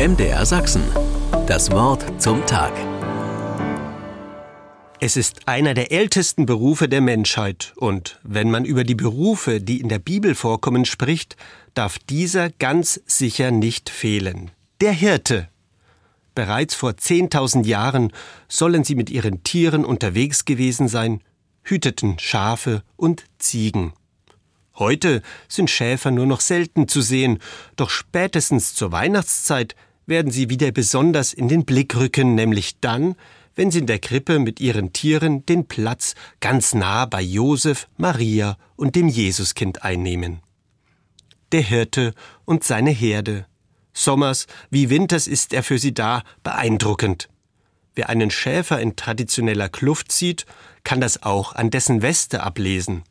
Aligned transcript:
MDR 0.00 0.46
Sachsen. 0.46 0.82
Das 1.46 1.70
Wort 1.72 2.22
zum 2.22 2.46
Tag. 2.46 2.72
Es 4.98 5.18
ist 5.18 5.46
einer 5.46 5.74
der 5.74 5.92
ältesten 5.92 6.46
Berufe 6.46 6.88
der 6.88 7.02
Menschheit, 7.02 7.74
und 7.76 8.18
wenn 8.22 8.50
man 8.50 8.64
über 8.64 8.84
die 8.84 8.94
Berufe, 8.94 9.60
die 9.60 9.78
in 9.78 9.90
der 9.90 9.98
Bibel 9.98 10.34
vorkommen, 10.34 10.86
spricht, 10.86 11.36
darf 11.74 11.98
dieser 11.98 12.48
ganz 12.48 12.98
sicher 13.04 13.50
nicht 13.50 13.90
fehlen. 13.90 14.50
Der 14.80 14.92
Hirte. 14.92 15.50
Bereits 16.34 16.74
vor 16.74 16.92
10.000 16.92 17.66
Jahren 17.66 18.10
sollen 18.48 18.84
sie 18.84 18.94
mit 18.94 19.10
ihren 19.10 19.44
Tieren 19.44 19.84
unterwegs 19.84 20.46
gewesen 20.46 20.88
sein, 20.88 21.20
hüteten 21.62 22.18
Schafe 22.18 22.82
und 22.96 23.24
Ziegen. 23.38 23.92
Heute 24.76 25.20
sind 25.46 25.68
Schäfer 25.68 26.10
nur 26.10 26.24
noch 26.24 26.40
selten 26.40 26.88
zu 26.88 27.02
sehen, 27.02 27.38
doch 27.76 27.90
spätestens 27.90 28.74
zur 28.74 28.92
Weihnachtszeit 28.92 29.76
werden 30.10 30.30
sie 30.30 30.50
wieder 30.50 30.70
besonders 30.72 31.32
in 31.32 31.48
den 31.48 31.64
Blick 31.64 31.96
rücken, 31.96 32.34
nämlich 32.34 32.80
dann, 32.80 33.14
wenn 33.54 33.70
sie 33.70 33.78
in 33.78 33.86
der 33.86 34.00
Krippe 34.00 34.38
mit 34.38 34.60
ihren 34.60 34.92
Tieren 34.92 35.46
den 35.46 35.66
Platz 35.66 36.14
ganz 36.40 36.74
nah 36.74 37.06
bei 37.06 37.22
Josef, 37.22 37.88
Maria 37.96 38.58
und 38.76 38.96
dem 38.96 39.08
Jesuskind 39.08 39.82
einnehmen. 39.82 40.40
Der 41.52 41.62
Hirte 41.62 42.14
und 42.44 42.64
seine 42.64 42.90
Herde. 42.90 43.46
Sommers 43.92 44.46
wie 44.68 44.90
Winters 44.90 45.26
ist 45.26 45.52
er 45.52 45.62
für 45.62 45.78
sie 45.78 45.94
da, 45.94 46.22
beeindruckend. 46.42 47.28
Wer 47.94 48.08
einen 48.08 48.30
Schäfer 48.30 48.80
in 48.80 48.96
traditioneller 48.96 49.68
Kluft 49.68 50.12
sieht, 50.12 50.44
kann 50.84 51.00
das 51.00 51.22
auch 51.22 51.54
an 51.54 51.70
dessen 51.70 52.02
Weste 52.02 52.42
ablesen. 52.42 53.04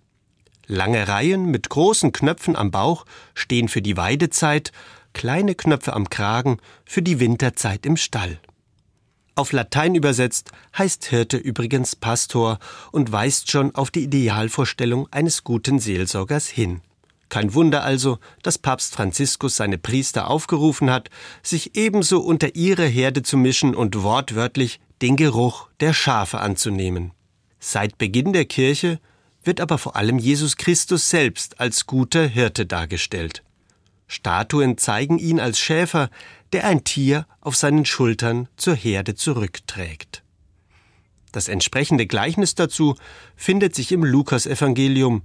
Lange 0.67 1.07
Reihen 1.07 1.45
mit 1.45 1.69
großen 1.69 2.11
Knöpfen 2.11 2.55
am 2.55 2.71
Bauch 2.71 3.05
stehen 3.33 3.69
für 3.69 3.81
die 3.81 3.97
Weidezeit, 3.97 4.71
kleine 5.13 5.55
Knöpfe 5.55 5.93
am 5.93 6.09
Kragen 6.09 6.57
für 6.85 7.01
die 7.01 7.19
Winterzeit 7.19 7.85
im 7.85 7.97
Stall. 7.97 8.39
Auf 9.35 9.53
Latein 9.53 9.95
übersetzt 9.95 10.51
heißt 10.77 11.05
Hirte 11.05 11.37
übrigens 11.37 11.95
Pastor 11.95 12.59
und 12.91 13.11
weist 13.11 13.49
schon 13.49 13.73
auf 13.73 13.89
die 13.89 14.03
Idealvorstellung 14.03 15.07
eines 15.11 15.45
guten 15.45 15.79
Seelsorgers 15.79 16.47
hin. 16.47 16.81
Kein 17.29 17.53
Wunder 17.53 17.83
also, 17.83 18.17
dass 18.41 18.57
Papst 18.57 18.95
Franziskus 18.95 19.55
seine 19.55 19.77
Priester 19.77 20.29
aufgerufen 20.29 20.89
hat, 20.89 21.09
sich 21.43 21.77
ebenso 21.77 22.19
unter 22.19 22.55
ihre 22.55 22.85
Herde 22.85 23.21
zu 23.21 23.37
mischen 23.37 23.75
und 23.75 24.01
wortwörtlich 24.01 24.79
den 25.01 25.15
Geruch 25.15 25.69
der 25.79 25.93
Schafe 25.93 26.39
anzunehmen. 26.39 27.11
Seit 27.59 27.97
Beginn 27.97 28.33
der 28.33 28.45
Kirche 28.45 28.99
wird 29.43 29.61
aber 29.61 29.77
vor 29.77 29.95
allem 29.95 30.19
Jesus 30.19 30.57
Christus 30.57 31.09
selbst 31.09 31.59
als 31.59 31.85
guter 31.85 32.27
Hirte 32.27 32.65
dargestellt. 32.65 33.43
Statuen 34.09 34.77
zeigen 34.77 35.19
ihn 35.19 35.39
als 35.39 35.59
Schäfer, 35.59 36.09
der 36.51 36.65
ein 36.65 36.83
Tier 36.83 37.27
auf 37.39 37.55
seinen 37.55 37.85
Schultern 37.85 38.49
zur 38.57 38.75
Herde 38.75 39.15
zurückträgt. 39.15 40.23
Das 41.31 41.47
entsprechende 41.47 42.07
Gleichnis 42.07 42.55
dazu 42.55 42.95
findet 43.35 43.75
sich 43.75 43.91
im 43.91 44.03
Lukasevangelium. 44.03 45.21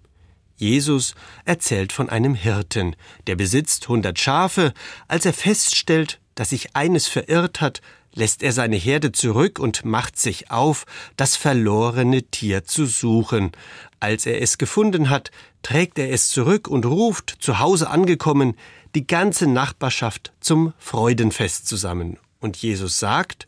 Jesus 0.56 1.14
erzählt 1.46 1.92
von 1.92 2.10
einem 2.10 2.34
Hirten, 2.34 2.94
der 3.27 3.36
besitzt 3.36 3.88
hundert 3.88 4.20
Schafe. 4.20 4.74
Als 5.08 5.24
er 5.24 5.32
feststellt, 5.32 6.20
dass 6.34 6.50
sich 6.50 6.74
eines 6.74 7.06
verirrt 7.06 7.60
hat, 7.60 7.80
lässt 8.14 8.42
er 8.42 8.52
seine 8.52 8.77
Herde 8.77 9.12
zurück 9.12 9.58
und 9.58 9.84
macht 9.84 10.18
sich 10.18 10.50
auf, 10.50 10.86
das 11.16 11.36
verlorene 11.36 12.22
Tier 12.22 12.64
zu 12.64 12.86
suchen. 12.86 13.52
Als 14.00 14.27
er 14.27 14.40
es 14.40 14.58
gefunden 14.58 15.10
hat, 15.10 15.30
trägt 15.62 15.98
er 15.98 16.10
es 16.10 16.28
zurück 16.28 16.68
und 16.68 16.86
ruft, 16.86 17.36
zu 17.40 17.58
Hause 17.58 17.90
angekommen, 17.90 18.56
die 18.94 19.06
ganze 19.06 19.46
Nachbarschaft 19.46 20.32
zum 20.40 20.72
Freudenfest 20.78 21.66
zusammen. 21.66 22.18
Und 22.40 22.56
Jesus 22.56 22.98
sagt, 22.98 23.46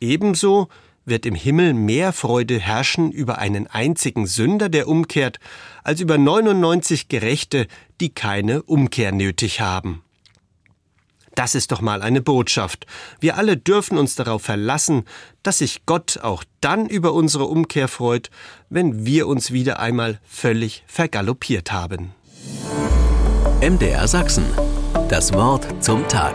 ebenso 0.00 0.68
wird 1.06 1.24
im 1.24 1.36
Himmel 1.36 1.72
mehr 1.72 2.12
Freude 2.12 2.58
herrschen 2.58 3.12
über 3.12 3.38
einen 3.38 3.68
einzigen 3.68 4.26
Sünder, 4.26 4.68
der 4.68 4.88
umkehrt, 4.88 5.38
als 5.84 6.00
über 6.00 6.18
99 6.18 7.08
Gerechte, 7.08 7.68
die 8.00 8.10
keine 8.10 8.62
Umkehr 8.64 9.12
nötig 9.12 9.60
haben. 9.60 10.02
Das 11.36 11.54
ist 11.54 11.70
doch 11.70 11.82
mal 11.82 12.02
eine 12.02 12.22
Botschaft. 12.22 12.86
Wir 13.20 13.36
alle 13.36 13.56
dürfen 13.56 13.98
uns 13.98 14.16
darauf 14.16 14.42
verlassen, 14.42 15.04
dass 15.42 15.58
sich 15.58 15.84
Gott 15.86 16.18
auch 16.22 16.42
dann 16.60 16.86
über 16.86 17.12
unsere 17.12 17.44
Umkehr 17.44 17.88
freut, 17.88 18.30
wenn 18.70 19.04
wir 19.06 19.28
uns 19.28 19.52
wieder 19.52 19.78
einmal 19.78 20.18
völlig 20.24 20.82
vergaloppiert 20.88 21.70
haben. 21.70 22.14
MDR 23.60 24.08
Sachsen. 24.08 24.46
Das 25.08 25.32
Wort 25.34 25.84
zum 25.84 26.08
Tag. 26.08 26.34